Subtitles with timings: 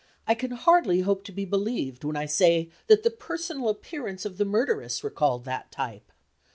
[0.27, 4.39] I can hardly hope to be believed when I say that the personal appearance of
[4.39, 6.11] the murderess recalled that type.